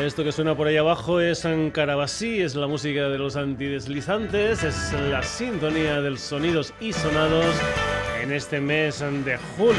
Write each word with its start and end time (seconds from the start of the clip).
Esto 0.01 0.23
que 0.23 0.31
suena 0.31 0.55
por 0.55 0.67
ahí 0.67 0.77
abajo 0.77 1.21
es 1.21 1.47
Carabasí, 1.73 2.41
es 2.41 2.55
la 2.55 2.67
música 2.67 3.09
de 3.09 3.19
los 3.19 3.35
antideslizantes, 3.35 4.63
es 4.63 4.93
la 5.11 5.23
sintonía 5.23 6.01
de 6.03 6.11
los 6.11 6.21
sonidos 6.21 6.75
y 6.81 6.93
sonados 6.93 7.55
en 8.23 8.31
este 8.31 8.61
mes 8.61 9.01
de 9.01 9.39
julio. 9.57 9.75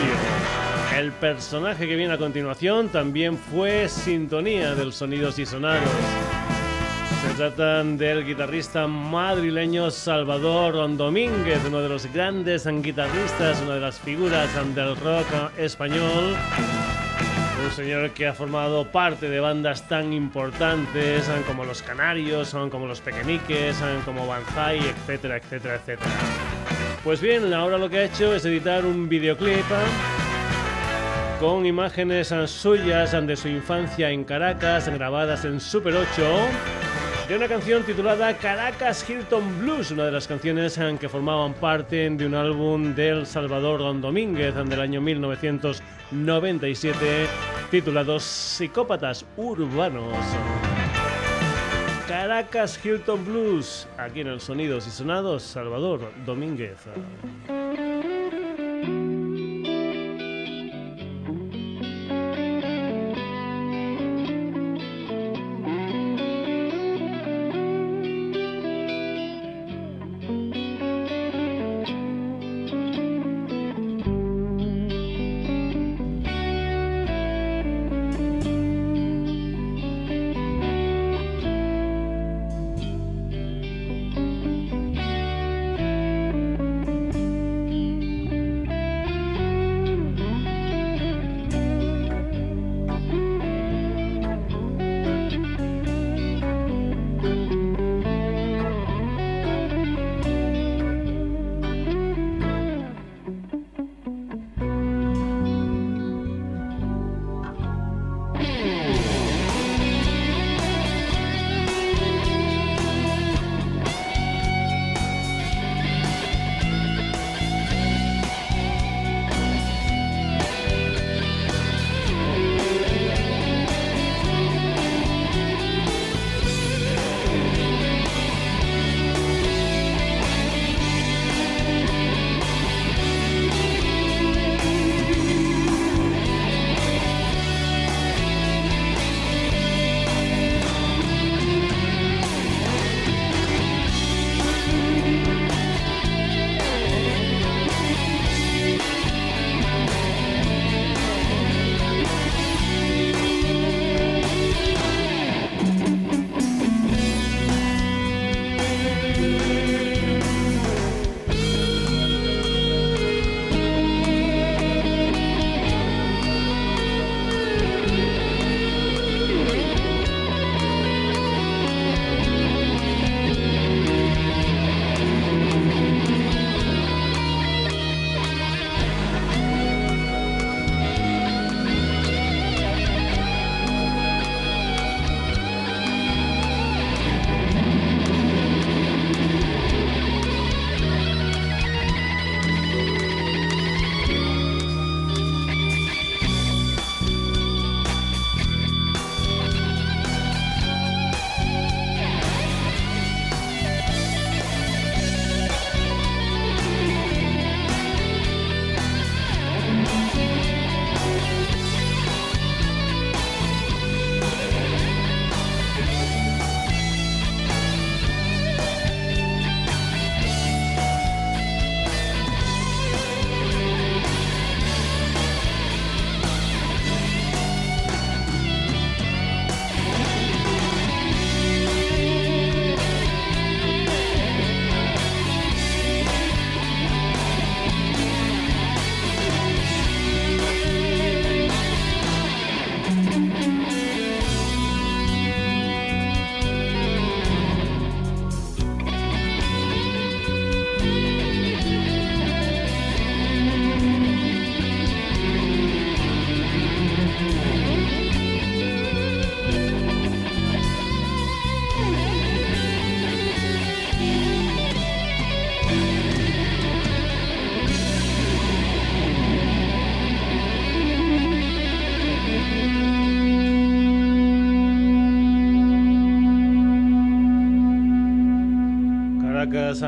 El 0.98 1.12
personaje 1.12 1.88
que 1.88 1.96
viene 1.96 2.14
a 2.14 2.18
continuación 2.18 2.90
también 2.90 3.38
fue 3.38 3.88
sintonía 3.88 4.74
de 4.74 4.86
los 4.86 4.96
sonidos 4.96 5.38
y 5.38 5.46
sonados. 5.46 5.88
Se 7.22 7.34
tratan 7.36 7.98
del 7.98 8.26
guitarrista 8.26 8.88
madrileño 8.88 9.92
Salvador 9.92 10.98
Domínguez, 10.98 11.60
uno 11.68 11.80
de 11.80 11.90
los 11.90 12.12
grandes 12.12 12.66
guitarristas, 12.66 13.62
una 13.62 13.76
de 13.76 13.82
las 13.82 14.00
figuras 14.00 14.50
del 14.74 14.96
rock 14.96 15.28
español 15.58 16.36
un 17.68 17.74
señor 17.74 18.12
que 18.12 18.26
ha 18.26 18.34
formado 18.34 18.86
parte 18.92 19.30
de 19.30 19.42
bandas 19.42 19.90
tan 19.90 20.14
importantes 20.14 21.30
como 21.46 21.66
Los 21.66 21.82
Canarios, 21.82 22.56
como 22.72 22.88
Los 22.88 23.02
Pequeñiques, 23.02 23.78
como 24.06 24.26
Banzai, 24.26 24.80
etcétera, 24.80 25.38
etcétera, 25.38 25.76
etcétera. 25.76 26.10
Pues 27.04 27.20
bien, 27.20 27.54
ahora 27.54 27.78
lo 27.78 27.90
que 27.90 27.98
ha 27.98 28.04
hecho 28.06 28.34
es 28.34 28.46
editar 28.46 28.86
un 28.86 29.10
videoclip 29.10 29.66
con 31.42 31.66
imágenes 31.66 32.34
suyas 32.46 33.12
de 33.12 33.36
su 33.36 33.50
infancia 33.50 34.12
en 34.12 34.24
Caracas, 34.24 34.88
grabadas 34.88 35.44
en 35.44 35.60
Super 35.60 35.96
8 35.96 36.87
de 37.28 37.36
una 37.36 37.48
canción 37.48 37.84
titulada 37.84 38.38
Caracas 38.38 39.08
Hilton 39.10 39.60
Blues, 39.60 39.90
una 39.92 40.06
de 40.06 40.12
las 40.12 40.28
canciones 40.28 40.80
que 40.98 41.10
formaban 41.10 41.54
parte 41.54 42.10
de 42.10 42.26
un 42.26 42.36
álbum 42.36 42.96
del 42.96 43.26
Salvador 43.26 43.80
Don 43.80 44.00
Domínguez 44.00 44.56
del 44.56 44.80
año 44.80 45.02
1997 45.02 47.28
titulado 47.70 48.18
Psicópatas 48.20 49.26
Urbanos. 49.36 50.16
Caracas 52.08 52.80
Hilton 52.84 53.24
Blues, 53.26 53.88
aquí 53.98 54.22
en 54.22 54.28
el 54.28 54.40
Sonidos 54.40 54.88
y 54.88 54.92
Sonados, 54.92 55.44
Salvador 55.44 56.10
Domínguez. 56.26 56.78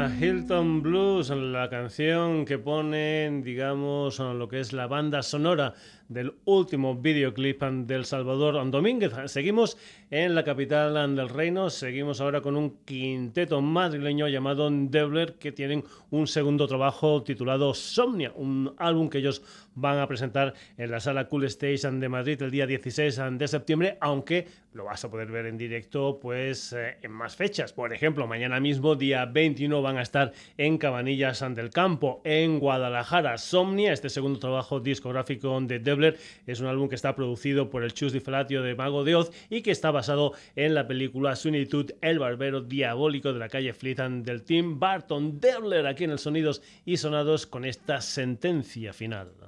Hilton 0.10 0.82
Blues, 0.82 1.30
la 1.60 1.70
canción 1.70 2.46
que 2.46 2.58
ponen, 2.58 3.44
digamos, 3.44 4.20
lo 4.20 4.48
que 4.48 4.62
es 4.62 4.72
la 4.72 4.88
banda 4.88 5.22
sonora 5.22 5.74
del 6.08 6.34
último 6.46 6.96
videoclip 6.96 7.62
del 7.62 8.06
Salvador 8.06 8.72
Domínguez. 8.72 9.12
Seguimos 9.26 9.78
en 10.10 10.36
la 10.36 10.44
capital 10.44 11.16
del 11.16 11.30
reino, 11.30 11.70
seguimos 11.70 12.22
ahora 12.22 12.42
con 12.42 12.56
un 12.56 12.78
quinteto 12.86 13.62
madrileño 13.62 14.28
llamado 14.28 14.70
Debler 14.72 15.36
que 15.36 15.52
tienen 15.52 15.84
un 16.10 16.28
segundo 16.28 16.66
trabajo 16.66 17.24
titulado 17.24 17.74
Somnia, 17.74 18.32
un 18.36 18.74
álbum 18.78 19.10
que 19.10 19.20
ellos 19.20 19.44
van 19.76 20.00
a 20.00 20.08
presentar 20.08 20.54
en 20.78 20.92
la 20.92 21.00
sala 21.00 21.28
Cool 21.28 21.46
Station 21.46 22.00
de 22.00 22.10
Madrid 22.10 22.42
el 22.42 22.52
día 22.52 22.66
16 22.66 23.22
de 23.34 23.48
septiembre, 23.48 23.98
aunque 24.02 24.48
lo 24.74 24.86
vas 24.86 25.04
a 25.04 25.10
poder 25.10 25.32
ver 25.32 25.46
en 25.46 25.58
directo 25.58 26.20
pues 26.22 26.74
eh, 26.74 26.98
en 27.02 27.12
más 27.12 27.36
fechas. 27.36 27.74
Por 27.74 27.94
ejemplo, 27.94 28.28
mañana 28.28 28.60
mismo, 28.60 28.96
día 28.96 29.26
21, 29.26 29.82
van 29.82 29.98
a 29.98 30.02
estar 30.02 30.34
en 30.58 30.78
Cabanillas 30.78 31.42
del 31.56 31.70
Campo, 31.70 32.22
en 32.24 32.60
Guadalajara. 32.60 33.38
Somnia, 33.38 33.94
este 33.94 34.10
segundo 34.10 34.40
trabajo 34.40 34.80
discográfico 34.80 35.60
de 35.62 35.80
Debler, 35.80 36.18
es 36.48 36.60
un 36.60 36.68
álbum 36.68 36.90
que 36.90 36.96
está 36.96 37.16
producido 37.16 37.70
por 37.70 37.84
el 37.84 37.94
Chus 37.94 38.14
Di 38.14 38.20
Felatio 38.20 38.62
de 38.62 38.76
Mago 38.76 39.04
de 39.04 39.16
Oz 39.16 39.32
y 39.50 39.62
que 39.62 39.72
está 39.72 39.92
basado 39.92 40.34
en 40.56 40.74
la 40.74 40.88
película 40.88 41.36
Sunitud, 41.36 41.92
el 42.02 42.20
barbero 42.20 42.62
diabólico 42.62 43.34
de 43.34 43.40
la 43.40 43.50
calle 43.50 43.74
Flitan 43.74 44.24
del 44.24 44.44
Team 44.44 44.80
Barton 44.80 45.40
Debler, 45.40 45.88
aquí 45.88 46.04
en 46.04 46.12
el 46.12 46.20
Sonidos 46.20 46.62
y 46.86 46.98
Sonados 46.98 47.46
con 47.46 47.66
esta 47.66 48.02
sentencia 48.02 48.94
final. 48.94 49.39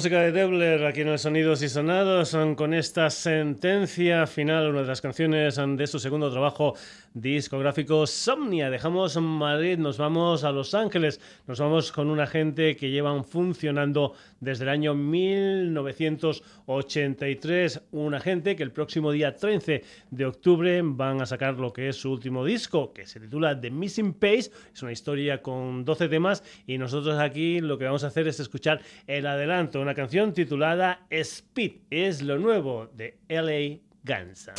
Música 0.00 0.22
de 0.22 0.32
Debler 0.32 0.86
aquí 0.86 1.02
en 1.02 1.08
el 1.08 1.18
Sonidos 1.18 1.60
y 1.60 1.68
Sonados 1.68 2.34
con 2.56 2.72
esta 2.72 3.10
sentencia 3.10 4.26
final, 4.26 4.70
una 4.70 4.80
de 4.80 4.86
las 4.86 5.02
canciones 5.02 5.56
de 5.56 5.86
su 5.86 5.98
segundo 5.98 6.30
trabajo 6.30 6.74
discográfico 7.12 8.06
Somnia. 8.06 8.70
Dejamos 8.70 9.18
Madrid, 9.18 9.76
nos 9.76 9.98
vamos 9.98 10.42
a 10.42 10.52
Los 10.52 10.72
Ángeles, 10.72 11.20
nos 11.46 11.60
vamos 11.60 11.92
con 11.92 12.08
una 12.08 12.26
gente 12.26 12.76
que 12.76 12.88
llevan 12.88 13.26
funcionando 13.26 14.14
desde 14.40 14.64
el 14.64 14.70
año 14.70 14.94
1983. 14.94 17.82
Una 17.92 18.18
gente 18.20 18.56
que 18.56 18.62
el 18.62 18.72
próximo 18.72 19.12
día 19.12 19.36
13 19.36 19.84
de 20.10 20.26
octubre 20.26 20.80
van 20.82 21.20
a 21.20 21.26
sacar 21.26 21.54
lo 21.54 21.72
que 21.72 21.88
es 21.88 21.96
su 21.96 22.10
último 22.10 22.44
disco, 22.44 22.92
que 22.92 23.06
se 23.06 23.20
titula 23.20 23.60
The 23.60 23.70
Missing 23.70 24.14
Pace. 24.14 24.50
Es 24.74 24.82
una 24.82 24.90
historia 24.92 25.42
con 25.42 25.84
12 25.84 26.08
temas 26.08 26.42
y 26.66 26.78
nosotros 26.78 27.18
aquí 27.18 27.60
lo 27.60 27.78
que 27.78 27.84
vamos 27.84 28.02
a 28.04 28.08
hacer 28.08 28.26
es 28.26 28.40
escuchar 28.40 28.80
el 29.06 29.26
adelanto 29.26 29.80
una 29.80 29.94
canción 29.94 30.32
titulada 30.32 31.06
Speed. 31.10 31.72
Es 31.90 32.22
lo 32.22 32.38
nuevo 32.38 32.88
de 32.94 33.18
LA 33.28 33.78
Gansa. 34.02 34.54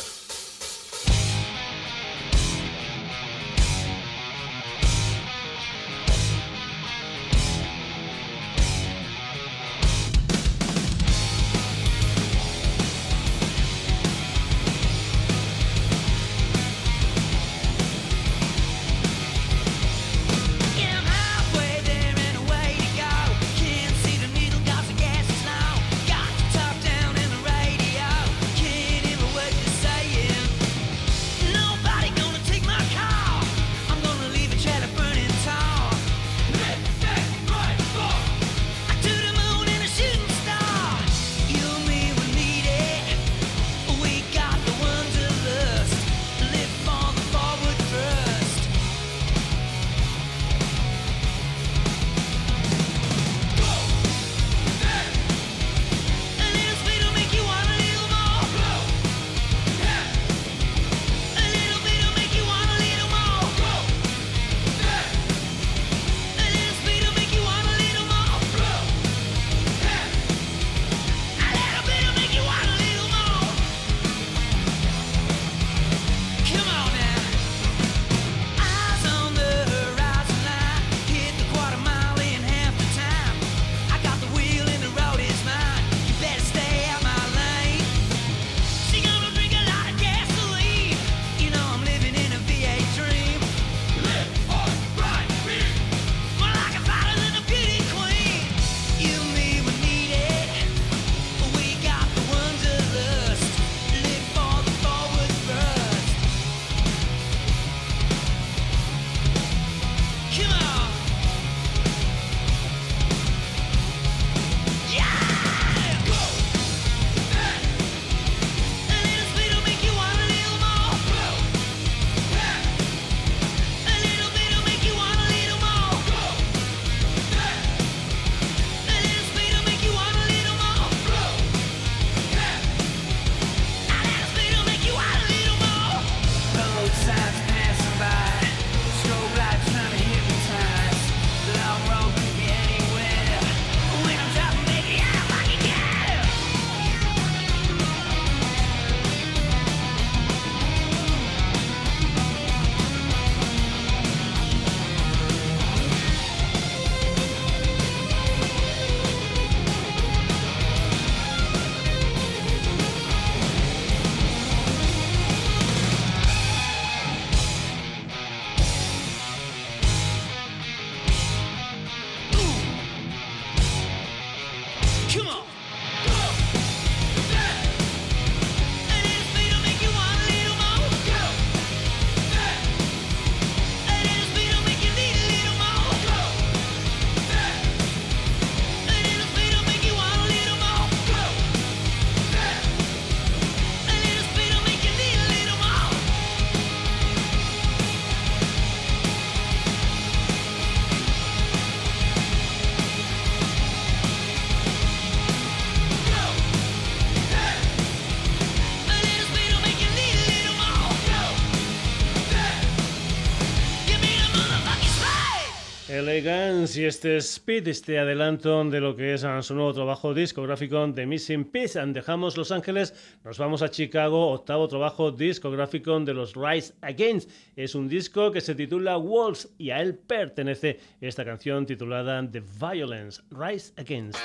Y 216.14 216.84
este 216.84 217.16
Speed, 217.16 217.68
este 217.68 217.98
adelanto 217.98 218.62
de 218.64 218.80
lo 218.80 218.94
que 218.94 219.14
es 219.14 219.24
su 219.40 219.54
nuevo 219.54 219.72
trabajo 219.72 220.12
discográfico 220.12 220.86
de 220.86 221.06
Missing 221.06 221.46
Piece. 221.46 221.80
Dejamos 221.86 222.36
Los 222.36 222.52
Ángeles, 222.52 222.92
nos 223.24 223.38
vamos 223.38 223.62
a 223.62 223.70
Chicago, 223.70 224.28
octavo 224.28 224.68
trabajo 224.68 225.10
discográfico 225.10 225.98
de 226.00 226.12
los 226.12 226.34
Rise 226.34 226.74
Against. 226.82 227.30
Es 227.56 227.74
un 227.74 227.88
disco 227.88 228.30
que 228.30 228.42
se 228.42 228.54
titula 228.54 228.98
Wolves 228.98 229.54
y 229.56 229.70
a 229.70 229.80
él 229.80 229.94
pertenece 229.94 230.80
esta 231.00 231.24
canción 231.24 231.64
titulada 231.64 232.22
The 232.30 232.42
Violence, 232.60 233.22
Rise 233.30 233.72
Against. 233.78 234.18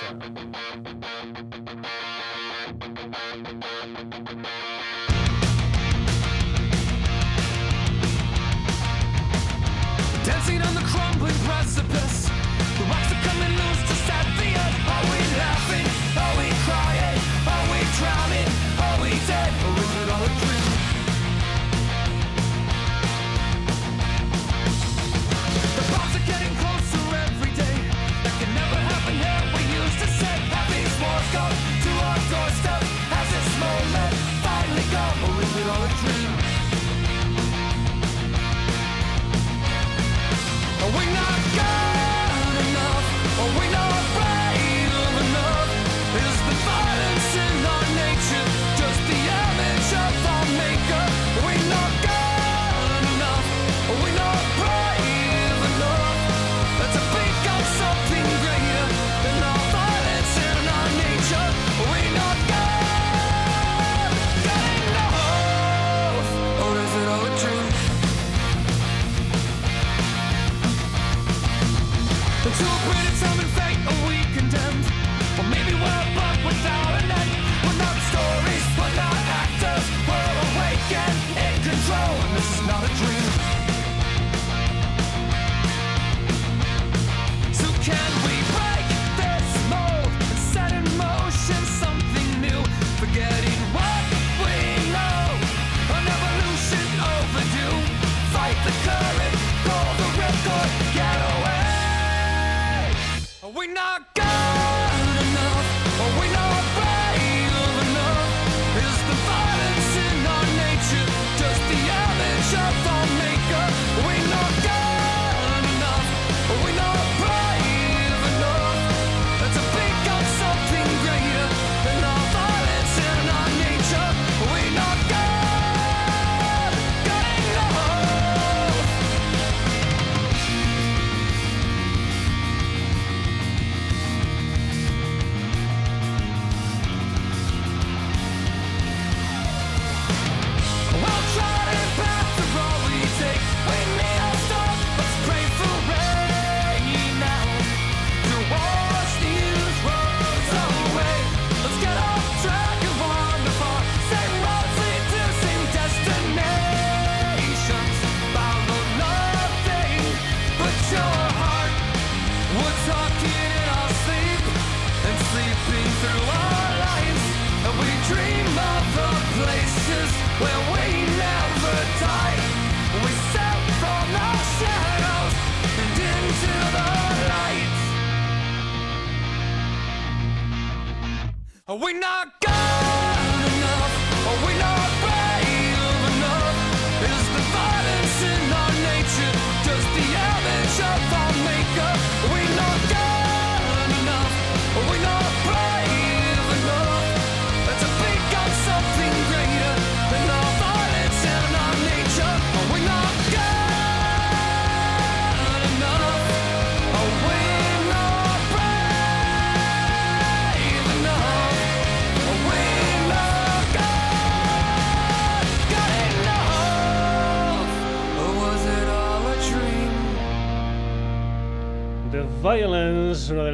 Dancing 10.27 10.61
on 10.61 10.73
the 10.75 10.81
crumbling 10.81 11.39
precipice. 11.47 12.27
The 12.27 12.83
rocks 12.83 13.11
are 13.13 13.23
coming 13.23 13.53
loose 13.55 13.81
to 13.87 13.95
set 13.95 14.25
the 14.35 14.49
earth. 14.59 14.77
Are 14.91 15.05
we 15.07 15.19
laughing? 15.39 15.87
Are 16.19 16.35
we 16.35 16.47
crying? 16.67 17.19
Are 17.47 17.65
we 17.71 17.79
drowning? 17.95 18.36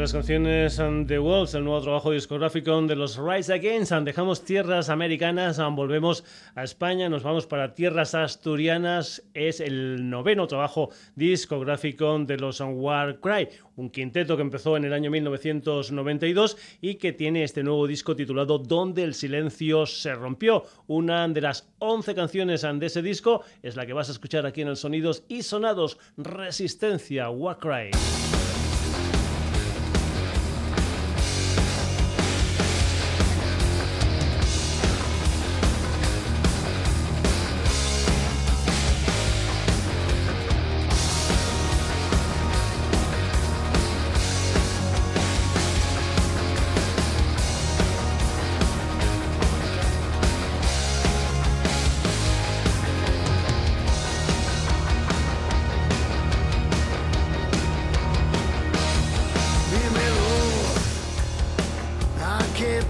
las 0.03 0.11
canciones 0.11 0.79
um, 0.79 1.07
The 1.07 1.17
Wolves, 1.17 1.53
el 1.53 1.63
nuevo 1.63 1.79
trabajo 1.81 2.11
discográfico 2.11 2.81
de 2.81 2.93
los 2.93 3.15
Rise 3.17 3.53
Against. 3.53 3.93
Um, 3.93 4.03
dejamos 4.03 4.43
tierras 4.43 4.89
americanas, 4.89 5.59
um, 5.59 5.77
volvemos 5.77 6.25
a 6.55 6.65
España, 6.65 7.07
nos 7.07 7.23
vamos 7.23 7.47
para 7.47 7.73
tierras 7.73 8.13
asturianas. 8.13 9.23
Es 9.33 9.61
el 9.61 10.09
noveno 10.09 10.45
trabajo 10.45 10.89
discográfico 11.15 12.19
de 12.19 12.35
los 12.35 12.59
Warcry, 12.59 13.47
un 13.77 13.89
quinteto 13.89 14.35
que 14.35 14.41
empezó 14.41 14.75
en 14.75 14.83
el 14.83 14.91
año 14.91 15.09
1992 15.09 16.57
y 16.81 16.95
que 16.95 17.13
tiene 17.13 17.45
este 17.45 17.63
nuevo 17.63 17.87
disco 17.87 18.13
titulado 18.13 18.57
Donde 18.57 19.03
el 19.03 19.13
silencio 19.13 19.85
se 19.85 20.13
rompió. 20.15 20.65
Una 20.87 21.29
de 21.29 21.39
las 21.39 21.71
11 21.79 22.13
canciones 22.13 22.63
de 22.63 22.85
ese 22.85 23.01
disco 23.01 23.43
es 23.61 23.77
la 23.77 23.85
que 23.85 23.93
vas 23.93 24.09
a 24.09 24.11
escuchar 24.11 24.45
aquí 24.45 24.63
en 24.63 24.67
el 24.67 24.75
Sonidos 24.75 25.23
y 25.29 25.43
Sonados 25.43 25.97
Resistencia 26.17 27.29
Warcry. 27.29 27.91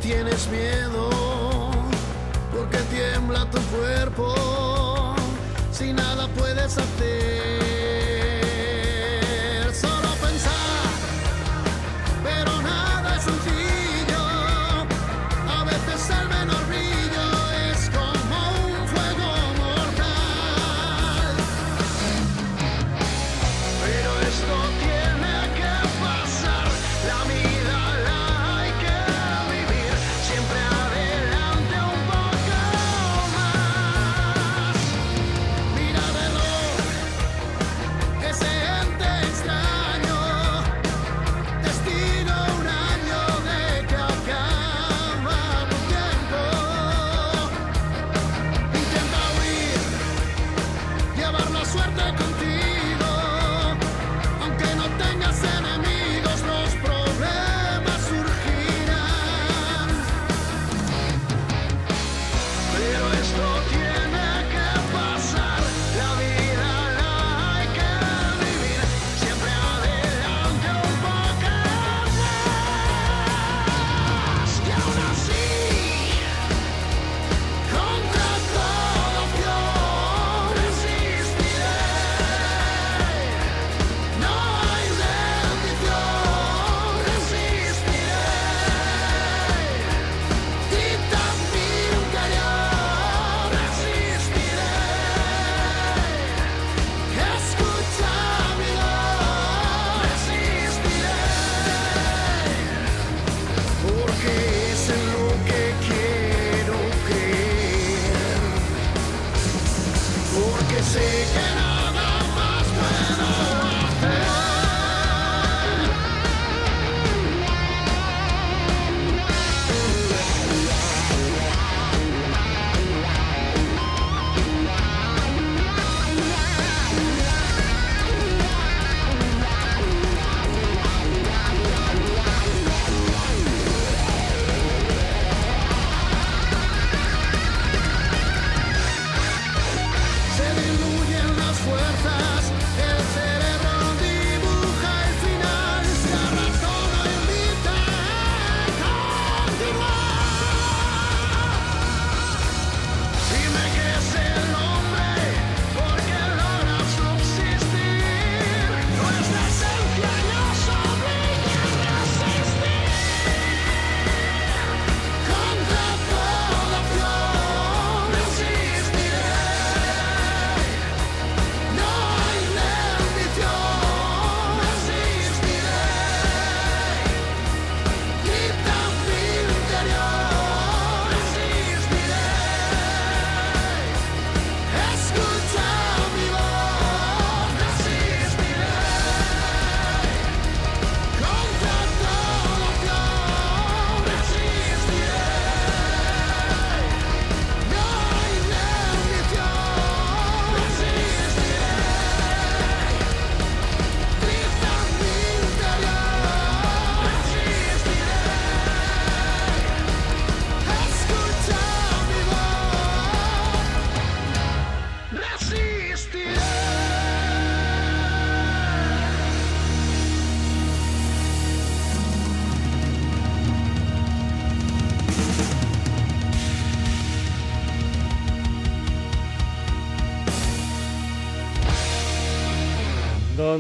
tienes 0.04 0.50
miedo, 0.50 1.10
porque 2.54 2.78
tiembla 2.92 3.50
tu 3.50 3.60
cuerpo, 3.76 5.16
si 5.72 5.94
nada 5.94 6.28
puedes 6.28 6.78
hacer. 6.78 7.53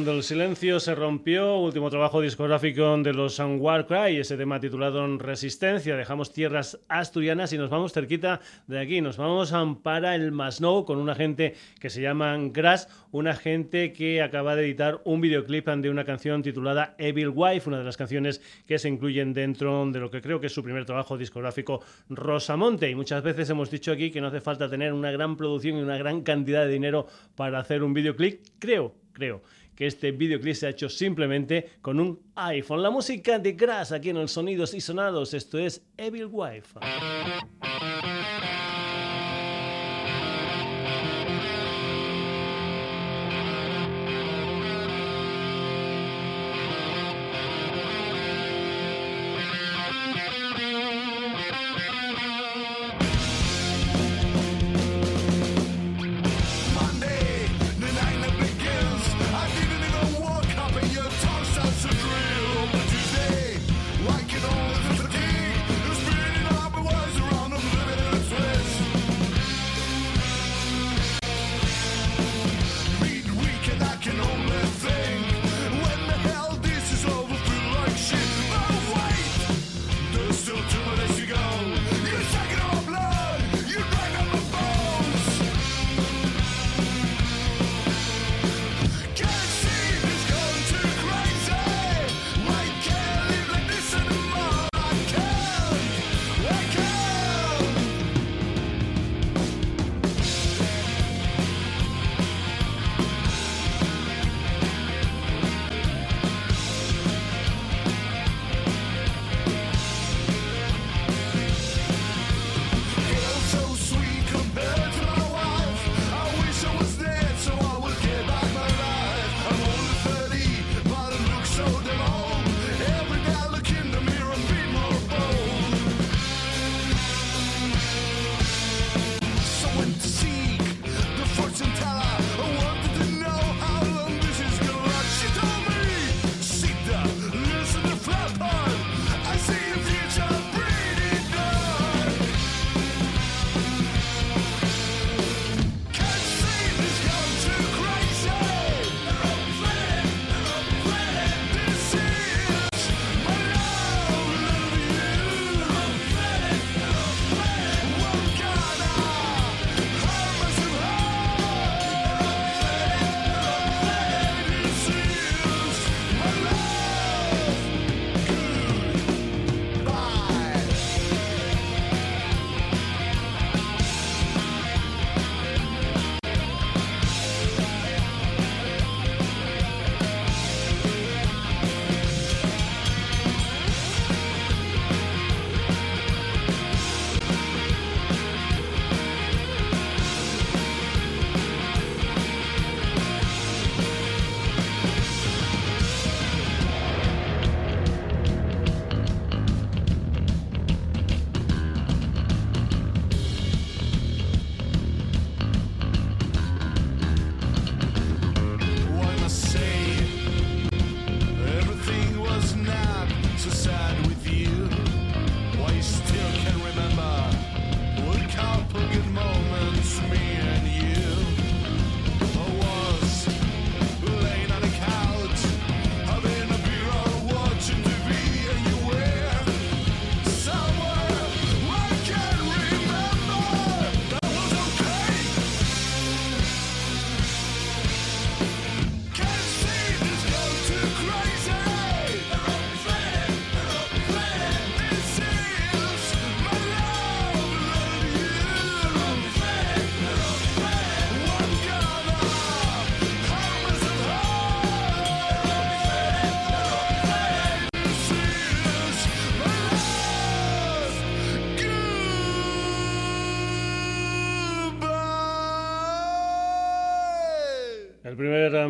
Donde 0.03 0.17
el 0.17 0.23
silencio 0.23 0.81
se 0.81 0.95
rompió, 0.95 1.59
último 1.59 1.89
trabajo 1.89 2.19
discográfico 2.19 2.97
de 2.97 3.13
los 3.13 3.39
Warcry, 3.39 4.17
ese 4.17 4.35
tema 4.35 4.59
titulado 4.59 5.17
Resistencia. 5.17 5.95
Dejamos 5.95 6.33
tierras 6.33 6.77
asturianas 6.89 7.53
y 7.53 7.57
nos 7.57 7.69
vamos 7.69 7.93
cerquita 7.93 8.41
de 8.67 8.81
aquí. 8.81 8.99
Nos 8.99 9.15
vamos 9.15 9.53
a 9.53 9.63
para 9.81 10.15
el 10.15 10.33
Masnou 10.33 10.83
con 10.83 10.97
una 10.97 11.15
gente 11.15 11.55
que 11.79 11.89
se 11.89 12.01
llama 12.01 12.37
Grass, 12.51 12.89
una 13.11 13.33
gente 13.33 13.93
que 13.93 14.21
acaba 14.21 14.57
de 14.57 14.65
editar 14.65 14.99
un 15.05 15.21
videoclip 15.21 15.69
de 15.69 15.89
una 15.89 16.03
canción 16.03 16.43
titulada 16.43 16.95
Evil 16.97 17.29
Wife, 17.33 17.69
una 17.69 17.77
de 17.77 17.85
las 17.85 17.95
canciones 17.95 18.41
que 18.67 18.79
se 18.79 18.89
incluyen 18.89 19.33
dentro 19.33 19.89
de 19.89 20.01
lo 20.01 20.11
que 20.11 20.21
creo 20.21 20.41
que 20.41 20.47
es 20.47 20.53
su 20.53 20.63
primer 20.63 20.83
trabajo 20.83 21.17
discográfico 21.17 21.81
Rosamonte. 22.09 22.89
Y 22.89 22.95
muchas 22.95 23.23
veces 23.23 23.49
hemos 23.49 23.71
dicho 23.71 23.93
aquí 23.93 24.11
que 24.11 24.19
no 24.19 24.27
hace 24.27 24.41
falta 24.41 24.69
tener 24.69 24.91
una 24.91 25.11
gran 25.11 25.37
producción 25.37 25.77
y 25.77 25.81
una 25.81 25.97
gran 25.97 26.23
cantidad 26.23 26.65
de 26.65 26.73
dinero 26.73 27.07
para 27.35 27.59
hacer 27.59 27.83
un 27.83 27.93
videoclip. 27.93 28.41
Creo, 28.59 28.95
creo 29.13 29.43
que 29.75 29.87
este 29.87 30.11
videoclip 30.11 30.55
se 30.55 30.67
ha 30.67 30.69
hecho 30.69 30.89
simplemente 30.89 31.71
con 31.81 31.99
un 31.99 32.19
iPhone. 32.35 32.81
La 32.81 32.89
música 32.89 33.39
de 33.39 33.53
Grass 33.53 33.91
aquí 33.91 34.09
en 34.09 34.17
el 34.17 34.29
Sonidos 34.29 34.73
y 34.73 34.81
Sonados, 34.81 35.33
esto 35.33 35.57
es 35.57 35.81
Evil 35.97 36.27
Wife. 36.31 36.79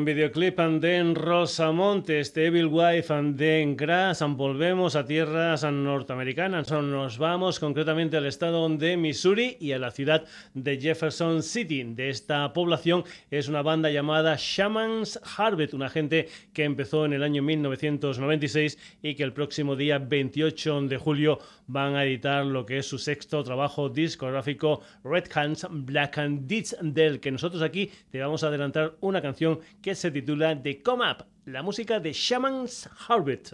Videoclip 0.06 0.60
de 0.60 1.14
Rosamonte, 1.14 2.20
este 2.20 2.48
Evil 2.48 2.68
Wife 2.68 3.14
um, 3.14 3.36
de 3.36 3.74
Grass. 3.78 4.24
Volvemos 4.28 4.96
a 4.96 5.06
tierras 5.06 5.64
norteamericanas. 5.64 6.72
Nos 6.72 7.18
vamos 7.18 7.60
concretamente 7.60 8.18
al 8.18 8.26
estado 8.26 8.68
de 8.70 8.98
Missouri 8.98 9.58
y 9.60 9.72
a 9.72 9.80
la 9.80 9.92
ciudad 9.92 10.26
de 10.54 10.80
Jefferson 10.80 11.44
City. 11.44 11.84
De 11.84 12.10
esta 12.10 12.52
población 12.54 13.04
es 13.32 13.48
una 13.48 13.62
banda 13.62 13.90
llamada 13.90 14.36
Shamans 14.38 15.20
Harvest, 15.38 15.74
una 15.74 15.90
gente 15.90 16.28
que 16.54 16.64
empezó 16.64 17.06
en 17.06 17.14
el 17.14 17.24
año 17.24 17.42
1996 17.42 18.78
y 19.02 19.16
que 19.16 19.24
el 19.24 19.34
próximo 19.34 19.76
día 19.76 20.00
28 20.00 20.82
de 20.84 20.98
julio 20.98 21.40
van 21.68 21.96
a 21.96 22.04
editar 22.04 22.46
lo 22.46 22.66
que 22.66 22.80
es 22.80 22.86
su 22.86 22.98
sexto 22.98 23.44
trabajo 23.44 23.90
discográfico 23.90 24.82
Red 25.04 25.26
Hands 25.34 25.68
Black 25.70 26.18
and 26.18 26.48
Deeds, 26.48 26.76
del 26.82 27.20
que 27.20 27.32
nosotros 27.32 27.62
aquí 27.62 27.92
te 28.12 28.20
vamos 28.20 28.44
a 28.44 28.48
adelantar 28.48 28.96
una 29.02 29.22
canción 29.22 29.60
que 29.82 29.93
se 29.96 30.12
titula 30.12 30.62
The 30.62 30.82
Come 30.82 31.10
Up, 31.10 31.26
la 31.46 31.62
música 31.62 32.00
de 32.00 32.14
Shaman's 32.14 32.90
Harvest. 33.08 33.54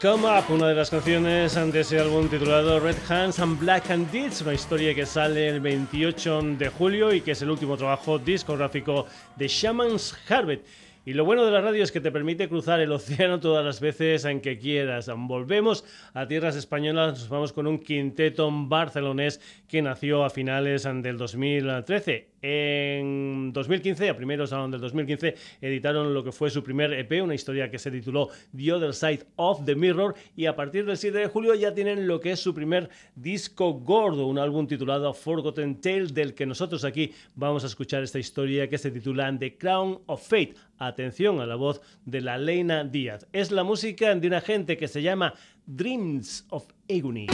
Come 0.00 0.26
Up, 0.26 0.44
una 0.48 0.68
de 0.68 0.74
las 0.74 0.90
canciones 0.90 1.54
de 1.54 1.80
ese 1.80 1.98
álbum 1.98 2.28
titulado 2.28 2.78
Red 2.78 2.96
Hands 3.08 3.38
and 3.40 3.58
Black 3.58 3.90
and 3.90 4.10
Deeds, 4.10 4.40
una 4.42 4.54
historia 4.54 4.94
que 4.94 5.04
sale 5.04 5.48
el 5.48 5.60
28 5.60 6.42
de 6.58 6.68
julio 6.68 7.12
y 7.12 7.20
que 7.20 7.32
es 7.32 7.42
el 7.42 7.50
último 7.50 7.76
trabajo 7.76 8.18
discográfico 8.18 9.06
de 9.36 9.48
Shaman's 9.48 10.16
Harvest. 10.28 10.64
Y 11.04 11.14
lo 11.14 11.24
bueno 11.24 11.44
de 11.44 11.50
la 11.50 11.60
radio 11.60 11.82
es 11.82 11.90
que 11.90 12.00
te 12.00 12.12
permite 12.12 12.48
cruzar 12.48 12.80
el 12.80 12.92
océano 12.92 13.40
todas 13.40 13.64
las 13.64 13.80
veces 13.80 14.24
en 14.24 14.40
que 14.40 14.58
quieras. 14.58 15.10
Volvemos 15.14 15.84
a 16.14 16.26
tierras 16.26 16.56
españolas, 16.56 17.18
nos 17.18 17.28
vamos 17.28 17.52
con 17.52 17.66
un 17.66 17.78
quinteto 17.78 18.50
barcelonés 18.52 19.40
que 19.68 19.82
nació 19.82 20.24
a 20.24 20.30
finales 20.30 20.84
del 20.84 21.18
2013. 21.18 22.31
En 22.42 23.52
2015, 23.52 24.10
a 24.10 24.16
primeros 24.16 24.50
del 24.50 24.80
2015, 24.80 25.36
editaron 25.60 26.12
lo 26.12 26.24
que 26.24 26.32
fue 26.32 26.50
su 26.50 26.62
primer 26.64 26.92
EP, 26.92 27.22
una 27.22 27.36
historia 27.36 27.70
que 27.70 27.78
se 27.78 27.90
tituló 27.90 28.30
The 28.56 28.72
Other 28.72 28.94
Side 28.94 29.26
of 29.36 29.64
the 29.64 29.76
Mirror, 29.76 30.16
y 30.36 30.46
a 30.46 30.56
partir 30.56 30.84
del 30.84 30.96
7 30.96 31.18
de 31.18 31.26
julio 31.28 31.54
ya 31.54 31.72
tienen 31.72 32.08
lo 32.08 32.20
que 32.20 32.32
es 32.32 32.40
su 32.40 32.52
primer 32.52 32.90
disco 33.14 33.74
gordo, 33.74 34.26
un 34.26 34.38
álbum 34.38 34.66
titulado 34.66 35.14
Forgotten 35.14 35.80
Tale, 35.80 36.06
del 36.06 36.34
que 36.34 36.44
nosotros 36.44 36.84
aquí 36.84 37.12
vamos 37.36 37.62
a 37.62 37.68
escuchar 37.68 38.02
esta 38.02 38.18
historia 38.18 38.68
que 38.68 38.78
se 38.78 38.90
titula 38.90 39.32
The 39.38 39.56
Crown 39.56 40.00
of 40.06 40.26
Fate. 40.26 40.54
Atención 40.78 41.40
a 41.40 41.46
la 41.46 41.54
voz 41.54 41.80
de 42.04 42.20
la 42.20 42.38
Leina 42.38 42.82
Díaz. 42.82 43.28
Es 43.32 43.52
la 43.52 43.62
música 43.62 44.12
de 44.16 44.26
una 44.26 44.40
gente 44.40 44.76
que 44.76 44.88
se 44.88 45.00
llama 45.00 45.32
Dreams 45.64 46.46
of 46.50 46.66
Agony. 46.90 47.26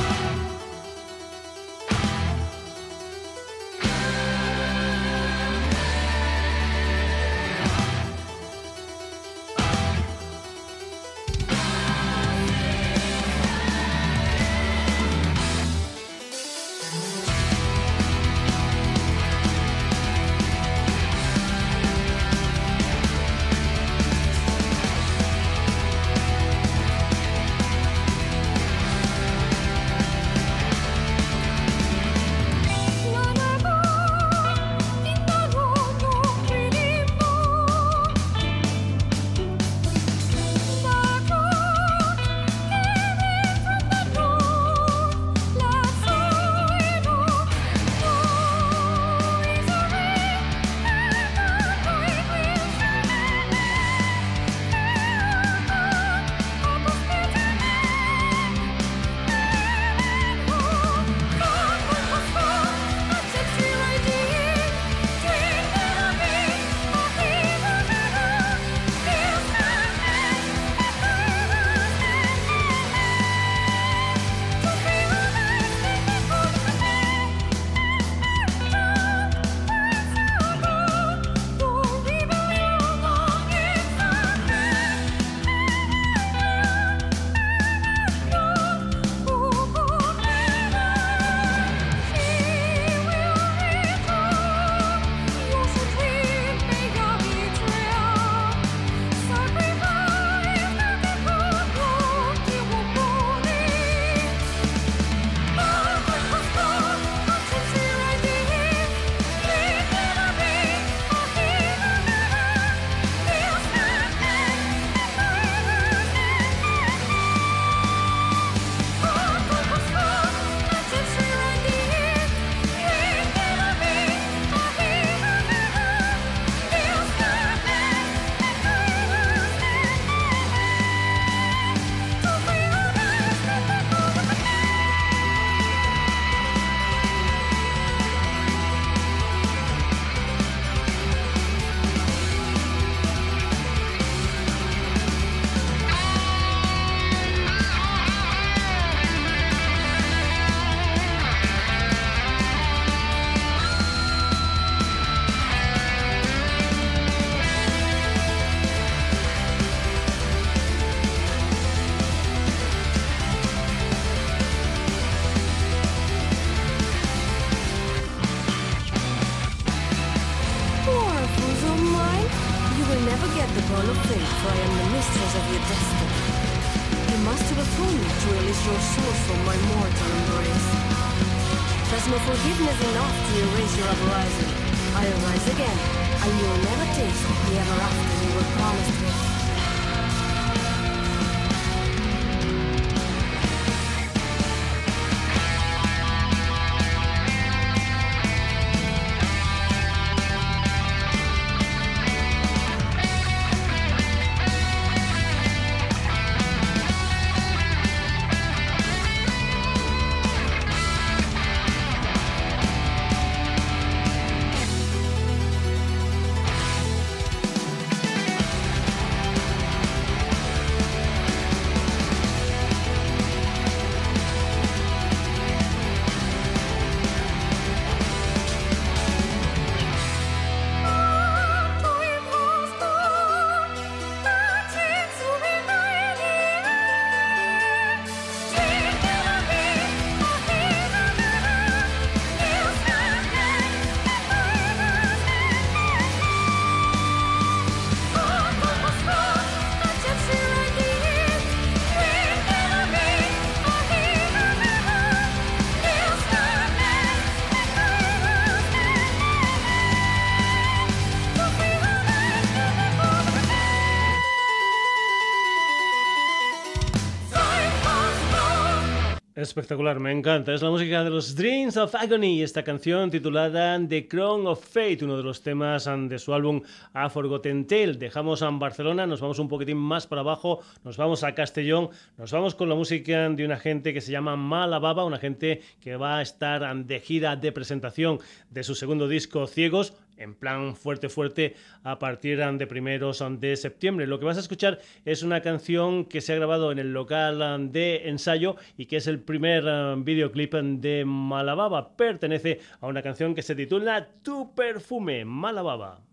Espectacular, 269.39 270.01
me 270.01 270.11
encanta. 270.11 270.53
Es 270.53 270.63
la 270.63 270.71
música 270.71 271.05
de 271.05 271.11
los 271.11 271.37
Dreams 271.37 271.77
of 271.77 271.95
Agony, 271.95 272.43
esta 272.43 272.65
canción 272.65 273.09
titulada 273.09 273.79
The 273.87 274.09
Crown 274.09 274.45
of 274.49 274.67
Fate, 274.67 274.99
uno 275.03 275.17
de 275.17 275.23
los 275.23 275.43
temas 275.45 275.89
de 276.09 276.19
su 276.19 276.35
álbum 276.35 276.61
A 276.93 277.09
Forgotten 277.09 277.65
Tale. 277.69 277.93
Dejamos 277.93 278.43
a 278.43 278.51
Barcelona, 278.51 279.07
nos 279.07 279.21
vamos 279.21 279.39
un 279.39 279.49
poquitín 279.49 279.77
más 279.77 280.09
para 280.09 280.23
abajo, 280.23 280.59
nos 280.83 280.97
vamos 280.97 281.23
a 281.23 281.37
Castellón, 281.37 281.91
nos 282.17 282.33
vamos 282.33 282.57
con 282.57 282.69
la 282.69 282.75
música 282.75 283.29
de 283.29 283.45
una 283.45 283.59
gente 283.59 283.95
que 283.95 284.01
se 284.01 284.11
llama 284.11 284.35
Malababa, 284.35 285.05
una 285.05 285.19
gente 285.19 285.63
que 285.81 285.95
va 285.95 286.19
a 286.19 286.23
estar 286.23 286.75
de 286.75 286.99
gira 286.99 287.37
de 287.37 287.53
presentación 287.53 288.19
de 288.51 288.65
su 288.65 288.75
segundo 288.75 289.07
disco 289.07 289.47
Ciegos, 289.47 289.95
en 290.19 290.35
plan 290.35 290.77
fuerte, 290.77 291.09
fuerte 291.09 291.55
a 291.83 291.99
partir 291.99 292.39
de 292.39 292.67
primeros 292.67 293.25
de 293.41 293.57
septiembre. 293.57 294.07
Lo 294.07 294.19
que 294.19 294.27
vas 294.27 294.37
a 294.37 294.41
escuchar 294.41 294.79
es 295.05 295.23
una 295.23 295.41
canción 295.41 296.05
que 296.05 296.21
se 296.21 296.33
ha 296.33 296.37
grabado 296.37 296.73
en 296.73 296.79
el 296.79 296.93
local 296.93 297.73
de 297.73 298.09
ensayo 298.09 298.57
y 298.77 298.87
que 298.87 298.97
es 298.97 299.07
el 299.07 299.21
primer 299.21 299.65
eh, 299.67 299.95
videoclip 299.99 300.55
de 300.55 301.05
Malababa. 301.05 301.97
Pertenece 301.97 302.61
a 302.81 302.87
una 302.87 303.03
canción 303.03 303.35
que 303.35 303.43
se 303.43 303.55
titula 303.55 304.09
Tu 304.23 304.55
perfume, 304.55 305.25
Malababa. 305.25 306.08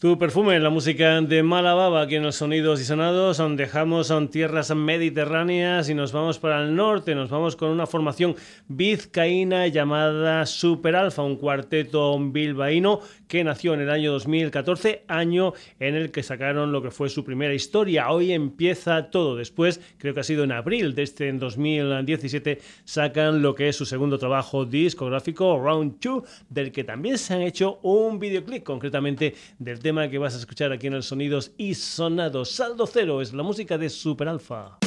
Tu 0.00 0.16
perfume, 0.16 0.58
la 0.60 0.70
música 0.70 1.20
de 1.20 1.42
Malababa, 1.42 2.00
aquí 2.00 2.14
en 2.14 2.22
los 2.22 2.36
sonidos 2.36 2.80
y 2.80 2.86
sonados, 2.86 3.42
dejamos 3.54 4.06
son 4.06 4.30
tierras 4.30 4.74
mediterráneas 4.74 5.90
y 5.90 5.94
nos 5.94 6.12
vamos 6.12 6.38
para 6.38 6.62
el 6.62 6.74
norte, 6.74 7.14
nos 7.14 7.28
vamos 7.28 7.54
con 7.54 7.68
una 7.68 7.86
formación 7.86 8.34
vizcaína 8.66 9.66
llamada 9.66 10.46
Super 10.46 10.96
Alfa, 10.96 11.22
un 11.22 11.36
cuarteto 11.36 12.18
bilbaíno 12.18 13.00
que 13.28 13.44
nació 13.44 13.74
en 13.74 13.80
el 13.80 13.90
año 13.90 14.10
2014, 14.12 15.04
año 15.06 15.52
en 15.78 15.94
el 15.94 16.10
que 16.10 16.22
sacaron 16.22 16.72
lo 16.72 16.80
que 16.80 16.90
fue 16.90 17.10
su 17.10 17.22
primera 17.22 17.52
historia. 17.52 18.10
Hoy 18.10 18.32
empieza 18.32 19.10
todo, 19.10 19.36
después, 19.36 19.82
creo 19.98 20.14
que 20.14 20.20
ha 20.20 20.24
sido 20.24 20.44
en 20.44 20.52
abril 20.52 20.94
de 20.94 21.02
este 21.02 21.28
en 21.28 21.38
2017, 21.38 22.58
sacan 22.84 23.42
lo 23.42 23.54
que 23.54 23.68
es 23.68 23.76
su 23.76 23.84
segundo 23.84 24.16
trabajo 24.16 24.64
discográfico, 24.64 25.60
Round 25.62 26.00
2, 26.00 26.22
del 26.48 26.72
que 26.72 26.84
también 26.84 27.18
se 27.18 27.34
han 27.34 27.42
hecho 27.42 27.80
un 27.82 28.18
videoclip, 28.18 28.64
concretamente 28.64 29.34
del 29.58 29.78
tema 29.78 29.89
que 29.90 30.18
vas 30.18 30.34
a 30.34 30.38
escuchar 30.38 30.70
aquí 30.70 30.86
en 30.86 30.94
el 30.94 31.02
Sonidos 31.02 31.50
y 31.58 31.74
Sonados. 31.74 32.52
Saldo 32.52 32.86
Cero 32.86 33.20
es 33.20 33.32
la 33.32 33.42
música 33.42 33.76
de 33.76 33.88
Super 33.88 34.28
Alpha. 34.28 34.78